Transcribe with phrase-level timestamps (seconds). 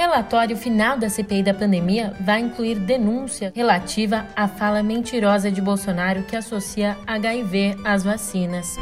[0.00, 6.22] Relatório final da CPI da pandemia vai incluir denúncia relativa à fala mentirosa de Bolsonaro
[6.22, 8.76] que associa HIV às vacinas.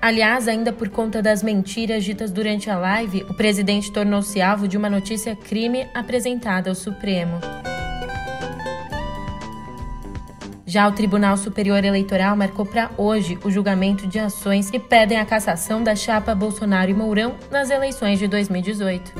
[0.00, 4.78] Aliás, ainda por conta das mentiras ditas durante a live, o presidente tornou-se alvo de
[4.78, 7.38] uma notícia crime apresentada ao Supremo.
[10.72, 15.26] Já o Tribunal Superior Eleitoral marcou para hoje o julgamento de ações que pedem a
[15.26, 19.12] cassação da chapa Bolsonaro e Mourão nas eleições de 2018.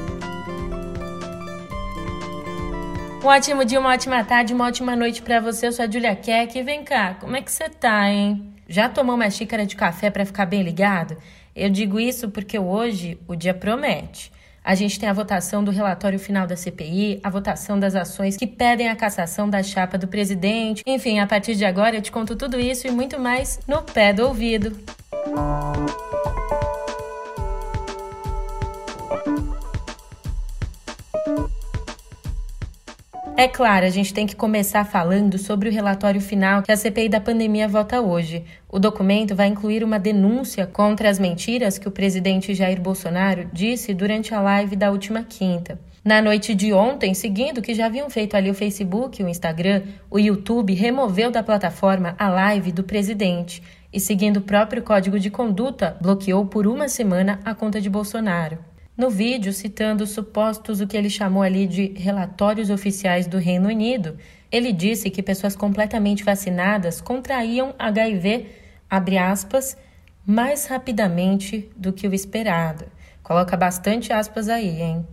[3.23, 5.66] Um ótimo dia, uma ótima tarde, uma ótima noite para você.
[5.66, 6.62] Eu sou a Julia Keck.
[6.62, 8.55] Vem cá, como é que você tá, hein?
[8.66, 11.19] Já tomou uma xícara de café para ficar bem ligado?
[11.55, 14.32] Eu digo isso porque hoje o dia promete.
[14.65, 18.47] A gente tem a votação do relatório final da CPI, a votação das ações que
[18.47, 20.83] pedem a cassação da chapa do presidente.
[20.87, 24.13] Enfim, a partir de agora eu te conto tudo isso e muito mais no pé
[24.13, 24.77] do ouvido.
[33.35, 37.09] É claro, a gente tem que começar falando sobre o relatório final que a CPI
[37.09, 38.45] da pandemia vota hoje.
[38.69, 43.95] O documento vai incluir uma denúncia contra as mentiras que o presidente Jair Bolsonaro disse
[43.95, 45.80] durante a live da última quinta.
[46.05, 49.83] Na noite de ontem, seguindo o que já haviam feito ali o Facebook, o Instagram,
[50.11, 55.30] o YouTube removeu da plataforma a live do presidente e, seguindo o próprio código de
[55.30, 58.71] conduta, bloqueou por uma semana a conta de Bolsonaro.
[58.96, 64.19] No vídeo, citando supostos o que ele chamou ali de relatórios oficiais do Reino Unido,
[64.50, 68.49] ele disse que pessoas completamente vacinadas contraíam HIV,
[68.91, 69.78] abre aspas,
[70.26, 72.84] mais rapidamente do que o esperado.
[73.22, 75.06] Coloca bastante aspas aí, hein?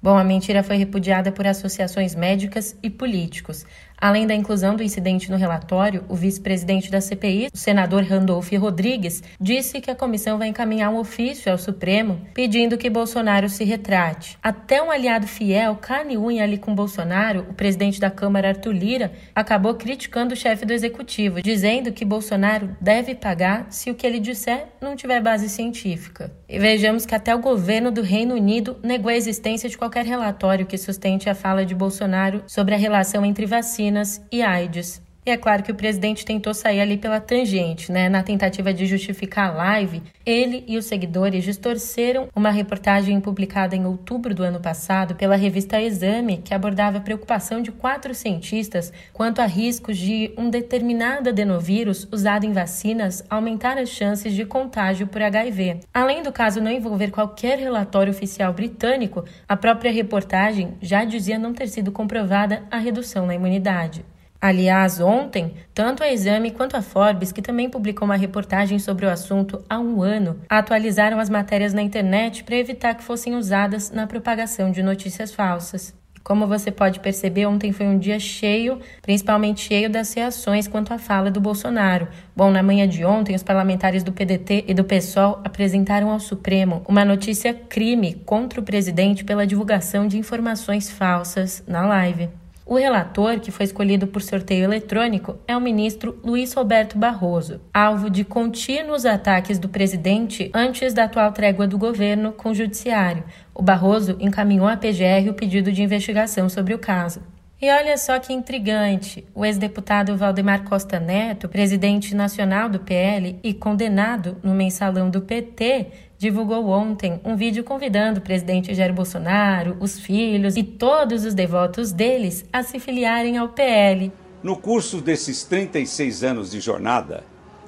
[0.00, 3.66] Bom, a mentira foi repudiada por associações médicas e políticos.
[4.00, 9.24] Além da inclusão do incidente no relatório, o vice-presidente da CPI, o senador Randolph Rodrigues,
[9.40, 14.38] disse que a comissão vai encaminhar um ofício ao Supremo pedindo que Bolsonaro se retrate.
[14.40, 18.72] Até um aliado fiel, carne e unha ali com Bolsonaro, o presidente da Câmara, Arthur
[18.72, 24.06] Lira, acabou criticando o chefe do executivo, dizendo que Bolsonaro deve pagar se o que
[24.06, 26.32] ele disser não tiver base científica.
[26.48, 30.66] E vejamos que até o governo do Reino Unido negou a existência de qualquer relatório
[30.66, 35.07] que sustente a fala de Bolsonaro sobre a relação entre vacinas vacinas e AIDS.
[35.28, 38.08] E é claro que o presidente tentou sair ali pela tangente, né?
[38.08, 43.84] Na tentativa de justificar a live, ele e os seguidores distorceram uma reportagem publicada em
[43.84, 49.42] outubro do ano passado pela revista Exame, que abordava a preocupação de quatro cientistas quanto
[49.42, 55.20] a riscos de um determinado adenovírus usado em vacinas aumentar as chances de contágio por
[55.20, 55.80] HIV.
[55.92, 61.52] Além do caso não envolver qualquer relatório oficial britânico, a própria reportagem já dizia não
[61.52, 64.02] ter sido comprovada a redução na imunidade.
[64.40, 69.10] Aliás, ontem, tanto a Exame quanto a Forbes, que também publicou uma reportagem sobre o
[69.10, 74.06] assunto há um ano, atualizaram as matérias na internet para evitar que fossem usadas na
[74.06, 75.92] propagação de notícias falsas.
[76.22, 80.98] Como você pode perceber, ontem foi um dia cheio, principalmente cheio das reações quanto à
[80.98, 82.06] fala do Bolsonaro.
[82.36, 86.82] Bom, na manhã de ontem, os parlamentares do PDT e do PSOL apresentaram ao Supremo
[86.86, 92.28] uma notícia crime contra o presidente pela divulgação de informações falsas na live.
[92.70, 98.10] O relator, que foi escolhido por sorteio eletrônico, é o ministro Luiz Roberto Barroso, alvo
[98.10, 103.24] de contínuos ataques do presidente antes da atual trégua do governo com o judiciário.
[103.54, 107.22] O Barroso encaminhou à PGR o pedido de investigação sobre o caso.
[107.60, 113.54] E olha só que intrigante: o ex-deputado Valdemar Costa Neto, presidente nacional do PL e
[113.54, 115.86] condenado no mensalão do PT,
[116.18, 121.92] divulgou ontem um vídeo convidando o presidente Jair Bolsonaro, os filhos e todos os devotos
[121.92, 124.12] deles a se filiarem ao PL.
[124.42, 127.22] No curso desses 36 anos de jornada,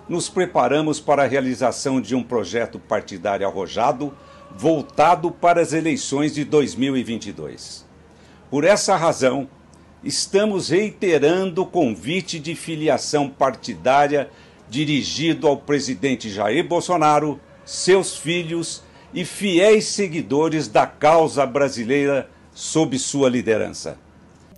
[0.08, 4.12] nos preparamos para a realização de um projeto partidário arrojado
[4.52, 7.86] voltado para as eleições de 2022.
[8.50, 9.48] Por essa razão,
[10.02, 14.28] estamos reiterando o convite de filiação partidária
[14.68, 23.28] dirigido ao presidente Jair Bolsonaro seus filhos e fiéis seguidores da causa brasileira sob sua
[23.28, 23.98] liderança.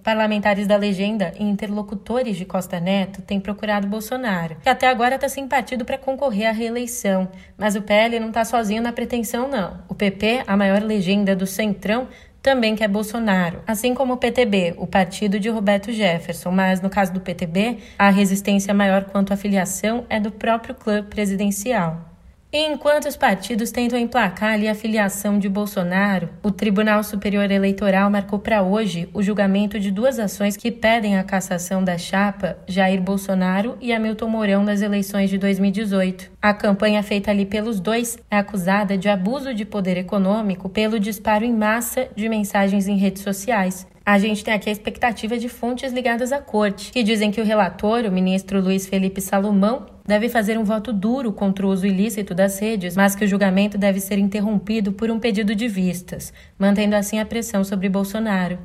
[0.03, 5.29] Parlamentares da legenda e interlocutores de Costa Neto têm procurado Bolsonaro, que até agora está
[5.29, 7.29] sem partido para concorrer à reeleição.
[7.57, 9.79] Mas o PL não está sozinho na pretensão, não.
[9.89, 12.09] O PP, a maior legenda do Centrão,
[12.43, 16.51] também quer Bolsonaro, assim como o PTB, o partido de Roberto Jefferson.
[16.51, 21.05] Mas no caso do PTB, a resistência maior quanto à filiação é do próprio clã
[21.05, 22.12] presidencial.
[22.55, 28.39] Enquanto os partidos tentam emplacar ali a filiação de Bolsonaro, o Tribunal Superior Eleitoral marcou
[28.39, 33.79] para hoje o julgamento de duas ações que pedem a cassação da chapa Jair Bolsonaro
[33.81, 36.31] e Hamilton Mourão nas eleições de 2018.
[36.43, 41.47] A campanha feita ali pelos dois é acusada de abuso de poder econômico pelo disparo
[41.47, 43.87] em massa de mensagens em redes sociais.
[44.05, 47.45] A gente tem aqui a expectativa de fontes ligadas à corte, que dizem que o
[47.45, 52.35] relator, o ministro Luiz Felipe Salomão, deve fazer um voto duro contra o uso ilícito
[52.35, 56.97] das redes, mas que o julgamento deve ser interrompido por um pedido de vistas, mantendo
[56.97, 58.59] assim a pressão sobre Bolsonaro.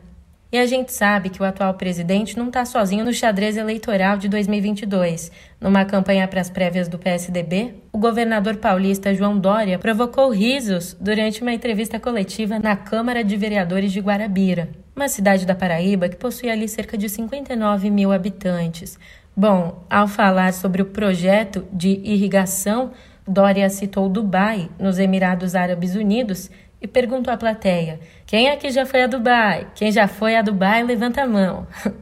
[0.52, 4.30] E a gente sabe que o atual presidente não está sozinho no xadrez eleitoral de
[4.30, 5.30] 2022.
[5.60, 11.42] Numa campanha para as prévias do PSDB, o governador paulista João Dória provocou risos durante
[11.42, 16.50] uma entrevista coletiva na Câmara de Vereadores de Guarabira uma cidade da Paraíba que possui
[16.50, 18.98] ali cerca de 59 mil habitantes.
[19.40, 22.90] Bom, ao falar sobre o projeto de irrigação,
[23.28, 26.50] Dória citou Dubai, nos Emirados Árabes Unidos,
[26.82, 29.68] e perguntou à plateia: quem aqui já foi a Dubai?
[29.76, 31.68] Quem já foi a Dubai, levanta a mão.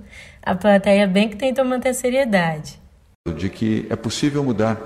[0.42, 2.80] a plateia bem que tentou manter a seriedade.
[3.36, 4.80] De que é possível mudar.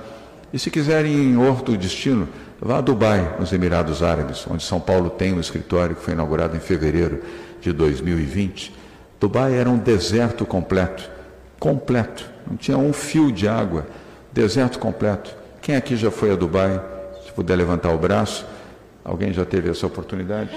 [0.51, 2.27] E se quiserem outro destino,
[2.59, 6.57] vá a Dubai, nos Emirados Árabes, onde São Paulo tem um escritório que foi inaugurado
[6.57, 7.21] em fevereiro
[7.61, 8.73] de 2020,
[9.19, 11.07] Dubai era um deserto completo,
[11.59, 13.85] completo, não tinha um fio de água,
[14.31, 15.35] deserto completo.
[15.61, 16.81] Quem aqui já foi a Dubai?
[17.25, 18.45] Se puder levantar o braço,
[19.03, 20.49] alguém já teve essa oportunidade?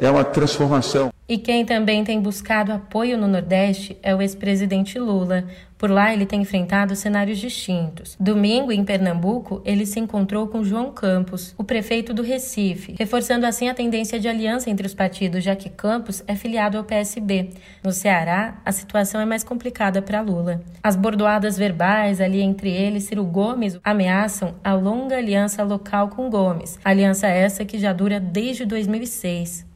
[0.00, 1.12] É uma transformação.
[1.28, 5.44] E quem também tem buscado apoio no Nordeste é o ex-presidente Lula.
[5.84, 8.16] Por lá, ele tem enfrentado cenários distintos.
[8.18, 13.68] Domingo, em Pernambuco, ele se encontrou com João Campos, o prefeito do Recife, reforçando assim
[13.68, 17.50] a tendência de aliança entre os partidos, já que Campos é filiado ao PSB.
[17.82, 20.62] No Ceará, a situação é mais complicada para Lula.
[20.82, 26.30] As bordoadas verbais ali entre ele e Ciro Gomes ameaçam a longa aliança local com
[26.30, 29.66] Gomes, aliança essa que já dura desde 2006.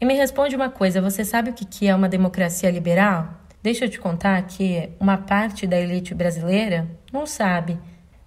[0.00, 3.34] E me responde uma coisa: você sabe o que é uma democracia liberal?
[3.68, 7.78] Deixa eu te contar que uma parte da elite brasileira não sabe.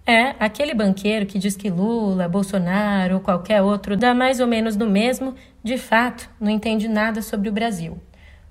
[0.06, 4.76] É aquele banqueiro que diz que Lula, Bolsonaro ou qualquer outro dá mais ou menos
[4.76, 5.34] no mesmo,
[5.64, 7.98] de fato, não entende nada sobre o Brasil.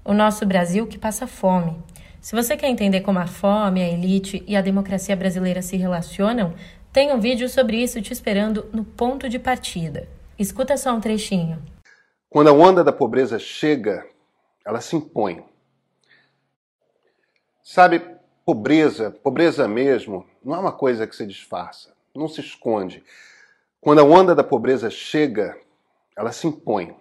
[0.05, 1.79] O nosso Brasil que passa fome.
[2.21, 6.55] Se você quer entender como a fome, a elite e a democracia brasileira se relacionam,
[6.93, 10.09] tem um vídeo sobre isso te esperando no ponto de partida.
[10.37, 11.63] Escuta só um trechinho.
[12.29, 14.05] Quando a onda da pobreza chega,
[14.67, 15.49] ela se impõe.
[17.63, 18.03] Sabe,
[18.45, 23.05] pobreza, pobreza mesmo, não é uma coisa que se disfarça, não se esconde.
[23.81, 25.57] Quando a onda da pobreza chega,
[26.17, 26.95] ela se impõe.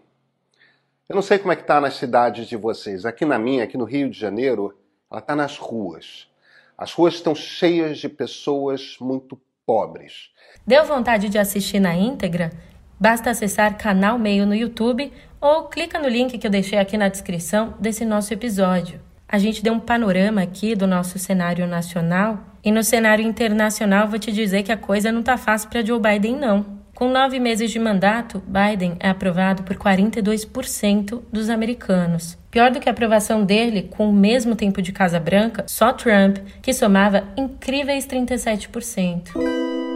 [1.07, 3.05] Eu não sei como é que está nas cidades de vocês.
[3.05, 4.77] Aqui na minha, aqui no Rio de Janeiro,
[5.09, 6.29] ela está nas ruas.
[6.77, 10.29] As ruas estão cheias de pessoas muito pobres.
[10.65, 12.51] Deu vontade de assistir na íntegra?
[12.99, 17.09] Basta acessar Canal Meio no YouTube ou clica no link que eu deixei aqui na
[17.09, 19.01] descrição desse nosso episódio.
[19.31, 24.17] A gente deu um panorama aqui do nosso cenário nacional e no cenário internacional vou
[24.17, 26.79] te dizer que a coisa não tá fácil para Joe Biden não.
[26.95, 32.39] Com nove meses de mandato, Biden é aprovado por 42% dos americanos.
[32.49, 36.39] Pior do que a aprovação dele, com o mesmo tempo de Casa Branca, só Trump,
[36.59, 39.88] que somava incríveis 37%.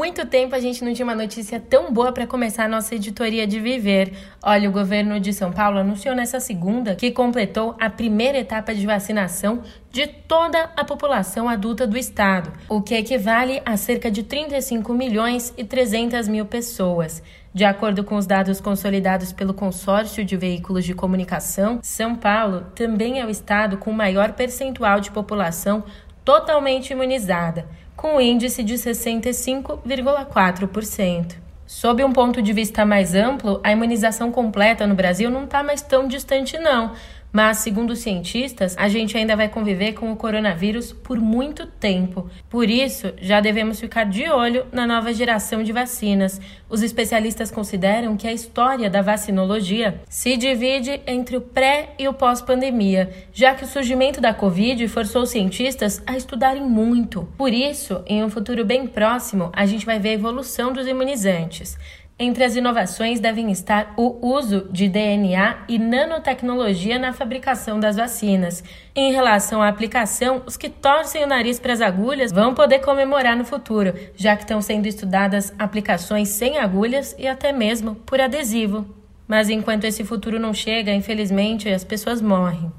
[0.00, 3.46] Muito tempo a gente não tinha uma notícia tão boa para começar a nossa editoria
[3.46, 4.14] de viver.
[4.42, 8.86] Olha, o governo de São Paulo anunciou nessa segunda que completou a primeira etapa de
[8.86, 14.94] vacinação de toda a população adulta do estado, o que equivale a cerca de 35
[14.94, 17.22] milhões e 300 mil pessoas.
[17.52, 23.20] De acordo com os dados consolidados pelo Consórcio de Veículos de Comunicação, São Paulo também
[23.20, 25.84] é o estado com maior percentual de população
[26.24, 27.68] totalmente imunizada
[28.00, 31.36] com índice de 65,4%.
[31.66, 35.82] Sob um ponto de vista mais amplo, a imunização completa no Brasil não está mais
[35.82, 36.92] tão distante, não.
[37.32, 42.28] Mas, segundo os cientistas, a gente ainda vai conviver com o coronavírus por muito tempo.
[42.48, 46.40] Por isso, já devemos ficar de olho na nova geração de vacinas.
[46.68, 52.14] Os especialistas consideram que a história da vacinologia se divide entre o pré e o
[52.14, 57.28] pós-pandemia, já que o surgimento da Covid forçou os cientistas a estudarem muito.
[57.36, 61.78] Por isso, em um futuro bem próximo, a gente vai ver a evolução dos imunizantes.
[62.22, 68.62] Entre as inovações devem estar o uso de DNA e nanotecnologia na fabricação das vacinas.
[68.94, 73.34] Em relação à aplicação, os que torcem o nariz para as agulhas vão poder comemorar
[73.34, 78.84] no futuro, já que estão sendo estudadas aplicações sem agulhas e até mesmo por adesivo.
[79.26, 82.70] Mas enquanto esse futuro não chega, infelizmente, as pessoas morrem.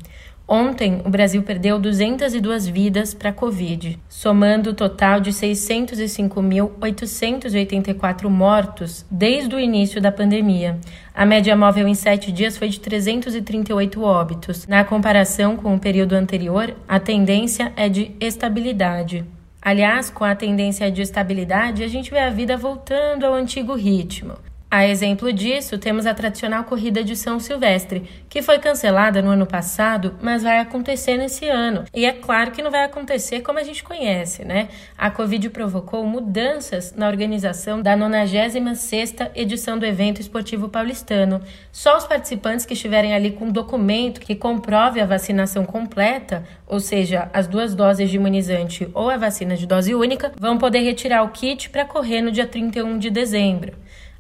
[0.53, 9.05] Ontem, o Brasil perdeu 202 vidas para a Covid, somando o total de 605.884 mortos
[9.10, 10.77] desde o início da pandemia.
[11.15, 14.67] A média móvel em sete dias foi de 338 óbitos.
[14.67, 19.24] Na comparação com o período anterior, a tendência é de estabilidade.
[19.62, 24.34] Aliás, com a tendência de estabilidade, a gente vê a vida voltando ao antigo ritmo.
[24.73, 29.45] A exemplo disso, temos a tradicional corrida de São Silvestre, que foi cancelada no ano
[29.45, 31.83] passado, mas vai acontecer nesse ano.
[31.93, 34.69] E é claro que não vai acontecer como a gente conhece, né?
[34.97, 41.41] A Covid provocou mudanças na organização da 96ª edição do evento esportivo paulistano.
[41.69, 46.79] Só os participantes que estiverem ali com um documento que comprove a vacinação completa, ou
[46.79, 51.23] seja, as duas doses de imunizante ou a vacina de dose única, vão poder retirar
[51.23, 53.73] o kit para correr no dia 31 de dezembro.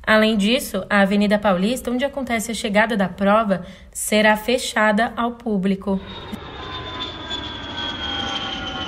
[0.03, 5.99] Além disso, a Avenida Paulista, onde acontece a chegada da prova, será fechada ao público.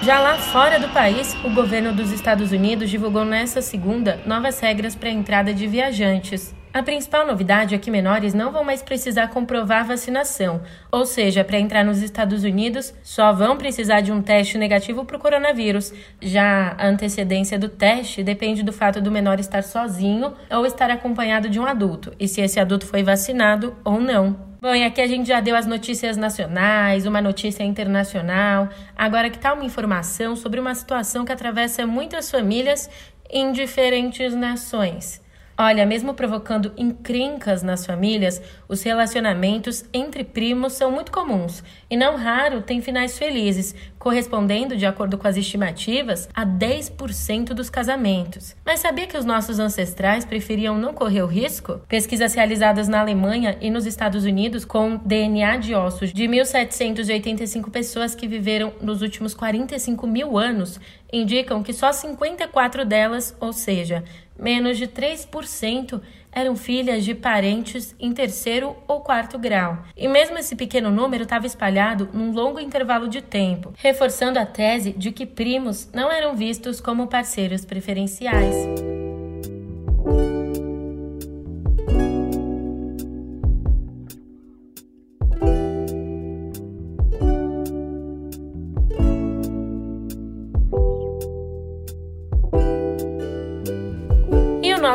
[0.01, 4.95] Já lá fora do país, o governo dos Estados Unidos divulgou nesta segunda novas regras
[4.95, 6.53] para a entrada de viajantes.
[6.73, 11.59] A principal novidade é que menores não vão mais precisar comprovar vacinação, ou seja, para
[11.59, 15.93] entrar nos Estados Unidos só vão precisar de um teste negativo para o coronavírus.
[16.19, 21.47] Já a antecedência do teste depende do fato do menor estar sozinho ou estar acompanhado
[21.47, 24.35] de um adulto, e se esse adulto foi vacinado ou não.
[24.59, 28.67] Bom, e aqui a gente já deu as notícias nacionais, uma notícia internacional.
[28.97, 32.89] Agora que está uma informação sobre uma situação que atravessa muitas famílias
[33.29, 35.22] em diferentes nações.
[35.55, 42.15] Olha, mesmo provocando encrencas nas famílias, os relacionamentos entre primos são muito comuns e não
[42.15, 48.53] raro têm finais felizes, correspondendo, de acordo com as estimativas, a 10% dos casamentos.
[48.65, 51.79] Mas sabia que os nossos ancestrais preferiam não correr o risco?
[51.87, 58.13] Pesquisas realizadas na Alemanha e nos Estados Unidos com DNA de ossos de 1.785 pessoas
[58.13, 60.81] que viveram nos últimos 45 mil anos
[61.11, 64.03] indicam que só 54 delas, ou seja,
[64.37, 66.01] menos de 3%,
[66.33, 69.79] eram filhas de parentes em terceiro ou quarto grau.
[69.95, 74.91] E mesmo esse pequeno número estava espalhado num longo intervalo de tempo, reforçando a tese
[74.91, 79.02] de que primos não eram vistos como parceiros preferenciais.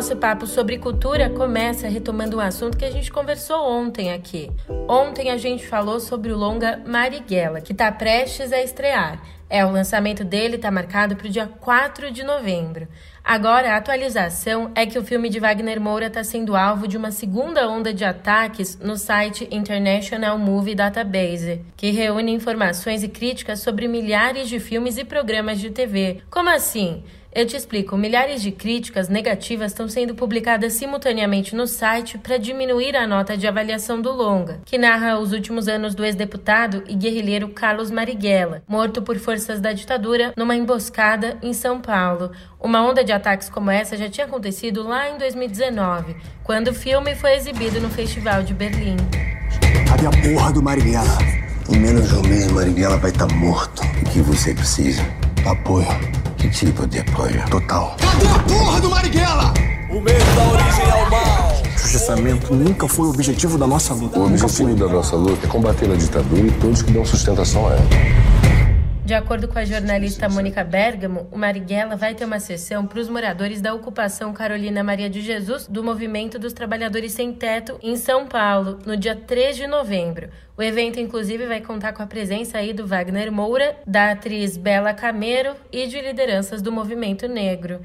[0.09, 4.50] Nosso papo sobre cultura começa retomando um assunto que a gente conversou ontem aqui.
[4.88, 9.21] Ontem a gente falou sobre o longa Marighella, que está prestes a estrear.
[9.50, 12.88] É, o lançamento dele está marcado para o dia 4 de novembro.
[13.23, 17.11] Agora, a atualização é que o filme de Wagner Moura está sendo alvo de uma
[17.11, 23.87] segunda onda de ataques no site International Movie Database, que reúne informações e críticas sobre
[23.87, 26.23] milhares de filmes e programas de TV.
[26.31, 27.05] Como assim?
[27.38, 27.97] Eu te explico.
[27.97, 33.47] Milhares de críticas negativas estão sendo publicadas simultaneamente no site para diminuir a nota de
[33.47, 39.02] avaliação do longa, que narra os últimos anos do ex-deputado e guerrilheiro Carlos Marighella, morto
[39.02, 42.33] por forças da ditadura numa emboscada em São Paulo.
[42.59, 47.14] Uma onda de ataques como essa já tinha acontecido lá em 2019, quando o filme
[47.14, 48.97] foi exibido no Festival de Berlim.
[49.88, 51.18] Cadê a porra do Marighella?
[51.73, 53.80] Em menos de um mês, Marighella vai estar tá morto.
[54.02, 55.02] O que você precisa?
[55.47, 56.17] Apoio.
[56.38, 57.45] Que tipo de apoio?
[57.50, 57.97] Total.
[57.99, 59.52] Cadê a porra do Marighella?
[59.90, 61.62] O medo da origem ao mal.
[61.62, 64.18] Processamento nunca foi o objetivo da nossa luta.
[64.21, 67.73] O objetivo da nossa luta é combater a ditadura e todos que dão sustentação a
[67.73, 67.88] ela.
[69.09, 73.09] De acordo com a jornalista Mônica Bergamo, o Marighella vai ter uma sessão para os
[73.09, 78.27] moradores da ocupação Carolina Maria de Jesus do Movimento dos Trabalhadores Sem Teto em São
[78.27, 80.29] Paulo, no dia 3 de novembro.
[80.59, 84.93] O evento, inclusive, vai contar com a presença aí do Wagner Moura, da atriz Bela
[84.93, 87.81] Camero e de lideranças do movimento negro.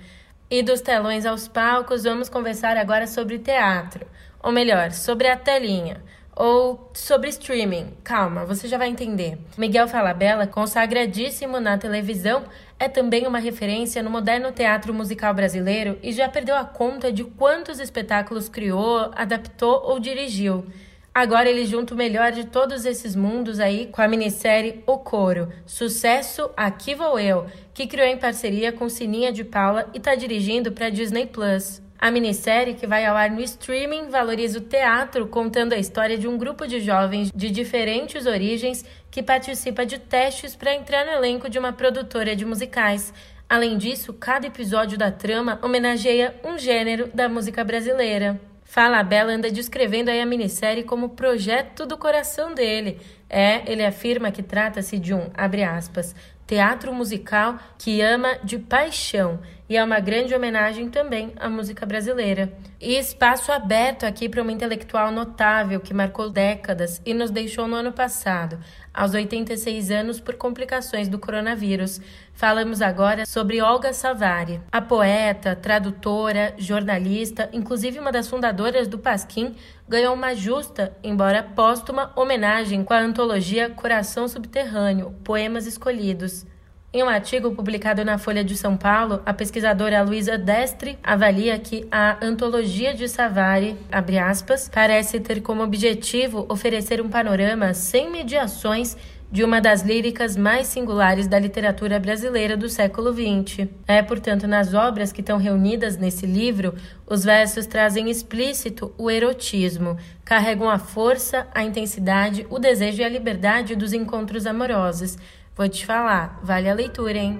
[0.51, 4.05] E dos telões aos palcos, vamos conversar agora sobre teatro,
[4.43, 6.01] ou melhor, sobre a telinha
[6.35, 7.93] ou sobre streaming.
[8.03, 9.37] Calma, você já vai entender.
[9.57, 12.43] Miguel Falabella, consagradíssimo na televisão,
[12.79, 17.23] é também uma referência no moderno teatro musical brasileiro e já perdeu a conta de
[17.23, 20.65] quantos espetáculos criou, adaptou ou dirigiu.
[21.13, 25.47] Agora ele junta o melhor de todos esses mundos aí com a minissérie O Coro,
[25.63, 30.71] sucesso Aqui Vou Eu, que criou em parceria com Sininha de Paula e está dirigindo
[30.71, 31.82] para Disney Plus.
[32.03, 36.27] A minissérie, que vai ao ar no streaming, valoriza o teatro, contando a história de
[36.27, 41.49] um grupo de jovens de diferentes origens que participa de testes para entrar no elenco
[41.49, 43.13] de uma produtora de musicais.
[43.47, 48.37] Além disso, cada episódio da trama homenageia um gênero da música brasileira.
[48.65, 52.99] Fala Bela anda descrevendo a minissérie como projeto do coração dele.
[53.29, 56.13] É, ele afirma que trata-se de um, aspas,
[56.45, 59.39] teatro musical que ama de paixão
[59.69, 62.51] e é uma grande homenagem também à música brasileira.
[62.79, 67.75] E espaço aberto aqui para uma intelectual notável que marcou décadas e nos deixou no
[67.75, 68.59] ano passado,
[68.93, 72.01] aos 86 anos, por complicações do coronavírus.
[72.33, 79.55] Falamos agora sobre Olga Savari, a poeta, tradutora, jornalista, inclusive uma das fundadoras do Pasquim,
[79.87, 86.45] ganhou uma justa, embora póstuma, homenagem com a antologia Coração Subterrâneo Poemas Escolhidos.
[86.95, 91.87] Em um artigo publicado na Folha de São Paulo, a pesquisadora Luísa Destre avalia que
[91.91, 98.95] a antologia de Savary, aspas, parece ter como objetivo oferecer um panorama sem mediações
[99.31, 103.67] de uma das líricas mais singulares da literatura brasileira do século XX.
[103.87, 106.75] É, portanto, nas obras que estão reunidas nesse livro,
[107.07, 113.09] os versos trazem explícito o erotismo, carregam a força, a intensidade, o desejo e a
[113.09, 115.17] liberdade dos encontros amorosos
[115.55, 117.39] Vou te falar, vale a leitura, hein?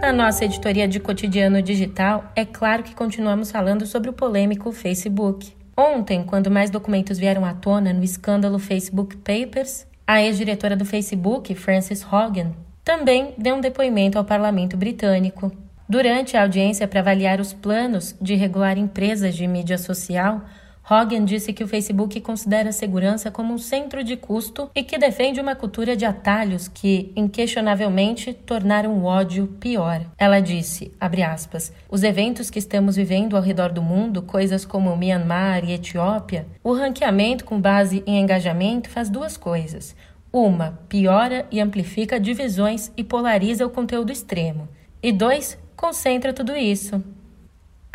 [0.00, 5.52] Na nossa editoria de cotidiano digital, é claro que continuamos falando sobre o polêmico Facebook.
[5.76, 11.52] Ontem, quando mais documentos vieram à tona no escândalo Facebook Papers, a ex-diretora do Facebook,
[11.56, 12.52] Frances Hogan,
[12.84, 15.50] também deu um depoimento ao parlamento britânico.
[15.88, 20.42] Durante a audiência para avaliar os planos de regular empresas de mídia social,
[20.90, 24.96] Hogan disse que o Facebook considera a segurança como um centro de custo e que
[24.96, 30.00] defende uma cultura de atalhos que, inquestionavelmente, tornaram o ódio pior.
[30.16, 35.62] Ela disse, aspas, os eventos que estamos vivendo ao redor do mundo, coisas como Myanmar
[35.62, 39.94] e Etiópia, o ranqueamento com base em engajamento faz duas coisas.
[40.32, 44.68] Uma, piora e amplifica divisões e polariza o conteúdo extremo.
[45.02, 47.02] E dois, concentra tudo isso.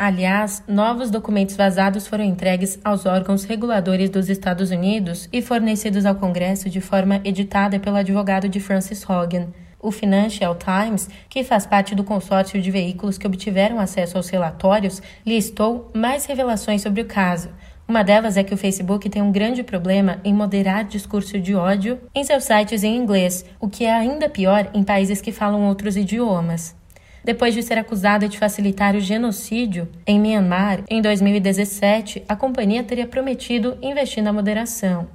[0.06, 6.14] Aliás, novos documentos vazados foram entregues aos órgãos reguladores dos Estados Unidos e fornecidos ao
[6.14, 9.46] Congresso de forma editada pelo advogado de Francis Hogan.
[9.80, 15.00] O Financial Times, que faz parte do consórcio de veículos que obtiveram acesso aos relatórios,
[15.24, 17.48] listou mais revelações sobre o caso.
[17.88, 21.98] Uma delas é que o Facebook tem um grande problema em moderar discurso de ódio
[22.14, 25.96] em seus sites em inglês, o que é ainda pior em países que falam outros
[25.96, 26.76] idiomas.
[27.24, 33.06] Depois de ser acusada de facilitar o genocídio em Myanmar, em 2017, a companhia teria
[33.06, 35.08] prometido investir na moderação.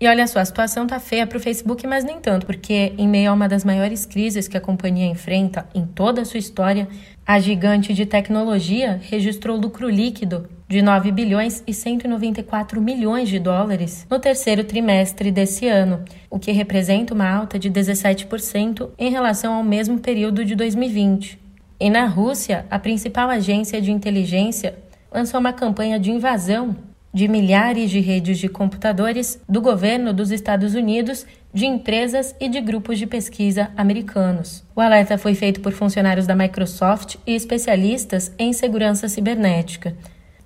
[0.00, 3.06] E olha só, a situação tá feia para o Facebook, mas nem tanto, porque em
[3.06, 6.88] meio a uma das maiores crises que a companhia enfrenta em toda a sua história,
[7.26, 14.06] a gigante de tecnologia registrou lucro líquido de 9 bilhões e 194 milhões de dólares
[14.08, 19.64] no terceiro trimestre desse ano, o que representa uma alta de 17% em relação ao
[19.64, 21.40] mesmo período de 2020.
[21.80, 24.78] E na Rússia, a principal agência de inteligência
[25.12, 26.76] lançou uma campanha de invasão
[27.12, 32.60] de milhares de redes de computadores do governo dos Estados Unidos, de empresas e de
[32.60, 34.62] grupos de pesquisa americanos.
[34.76, 39.96] O alerta foi feito por funcionários da Microsoft e especialistas em segurança cibernética.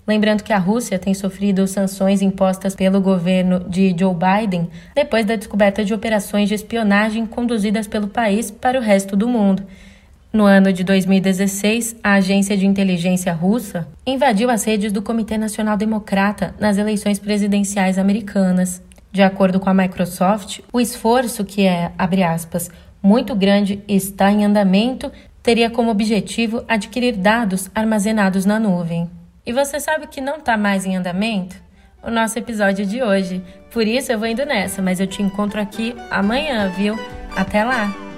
[0.06, 5.34] Lembrando que a Rússia tem sofrido sanções impostas pelo governo de Joe Biden depois da
[5.34, 9.62] descoberta de operações de espionagem conduzidas pelo país para o resto do mundo.
[10.30, 15.76] No ano de 2016, a agência de inteligência russa invadiu as redes do Comitê Nacional
[15.76, 18.82] Democrata nas eleições presidenciais americanas.
[19.10, 22.68] De acordo com a Microsoft, o esforço, que é, abre aspas,
[23.00, 29.08] muito grande e está em andamento, teria como objetivo adquirir dados armazenados na nuvem.
[29.46, 31.56] E você sabe o que não está mais em andamento?
[32.02, 33.42] O nosso episódio de hoje.
[33.70, 36.94] Por isso eu vou indo nessa, mas eu te encontro aqui amanhã, viu?
[37.36, 38.13] Até lá!